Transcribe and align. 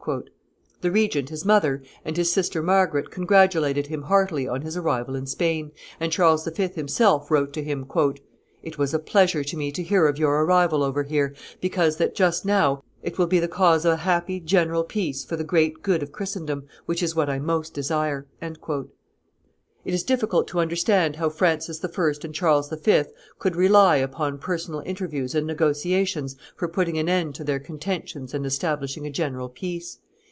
The 0.81 0.89
regent, 0.89 1.29
his 1.29 1.45
mother, 1.45 1.83
and 2.03 2.17
his 2.17 2.31
sister 2.31 2.63
Margaret 2.63 3.11
congratulated 3.11 3.85
him 3.85 4.01
heartily 4.01 4.47
on 4.47 4.63
his 4.63 4.75
arrival 4.75 5.15
in 5.15 5.27
Spain, 5.27 5.69
and 5.99 6.11
Charles 6.11 6.43
V. 6.43 6.69
himself 6.69 7.29
wrote 7.29 7.53
to 7.53 7.63
him, 7.63 7.85
"It 8.63 8.79
was 8.79 8.95
a 8.95 8.99
pleasure 8.99 9.43
to 9.43 9.55
me 9.55 9.71
to 9.71 9.83
hear 9.83 10.07
of 10.07 10.17
your 10.17 10.43
arrival 10.43 10.81
over 10.81 11.03
here, 11.03 11.35
because 11.61 11.97
that, 11.97 12.15
just 12.15 12.45
now, 12.47 12.81
it 13.03 13.19
will 13.19 13.27
be 13.27 13.39
the 13.39 13.47
cause 13.47 13.85
of 13.85 13.93
a 13.93 13.97
happy 13.97 14.39
general 14.39 14.83
peace 14.83 15.23
for 15.23 15.35
the 15.35 15.43
great 15.43 15.83
good 15.83 16.01
of 16.01 16.11
Christendom, 16.11 16.63
which 16.87 17.03
is 17.03 17.15
what 17.15 17.29
I 17.29 17.37
most 17.37 17.75
desire." 17.75 18.25
It 19.83 19.95
is 19.95 20.03
difficult 20.03 20.47
to 20.49 20.59
understand 20.59 21.15
how 21.15 21.29
Francis 21.29 21.83
I. 21.83 21.89
and 22.23 22.35
Charles 22.35 22.69
V. 22.69 23.03
could 23.39 23.55
rely 23.55 23.95
upon 23.95 24.37
personal 24.37 24.81
interviews 24.85 25.33
and 25.33 25.47
negotiations 25.47 26.35
for 26.55 26.67
putting 26.67 26.99
an 26.99 27.09
end 27.09 27.33
to 27.35 27.43
their 27.43 27.59
contentions 27.59 28.35
and 28.35 28.45
establishing 28.45 29.07
a 29.07 29.11
general 29.11 29.49
peace. 29.49 29.97